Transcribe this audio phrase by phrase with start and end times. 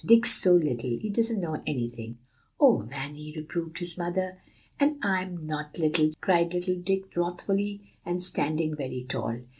[0.03, 2.17] Dick's so little; he doesn't know anything"
[2.59, 4.39] "O Vanny!" reproved his mother.
[4.79, 9.41] "And I'm not little," cried little Dick wrathfully, and standing very tall.